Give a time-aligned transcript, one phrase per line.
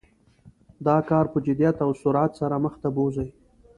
[0.85, 3.27] دا کار په جدیت او سرعت سره مخ ته بوزي.